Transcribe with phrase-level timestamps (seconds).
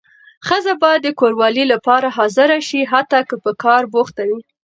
[0.47, 4.41] ښځه باید د کوروالې لپاره حاضره شي حتی که په کار بوخته وي.